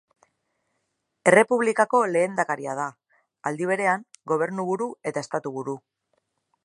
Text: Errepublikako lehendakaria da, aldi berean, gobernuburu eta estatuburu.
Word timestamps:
Errepublikako 1.31 2.01
lehendakaria 2.13 2.73
da, 2.79 2.87
aldi 3.51 3.69
berean, 3.73 4.07
gobernuburu 4.33 4.89
eta 5.13 5.25
estatuburu. 5.27 5.81